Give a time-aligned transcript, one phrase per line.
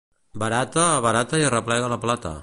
[0.43, 2.37] Barata, barata i arreplega la plata.